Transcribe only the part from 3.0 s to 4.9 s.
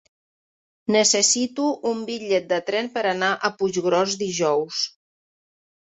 anar a Puiggròs dijous.